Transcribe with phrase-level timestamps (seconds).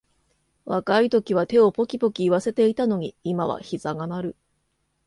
[0.65, 4.35] 若いときは手をポキポキいわせていたのに、今はひざが鳴る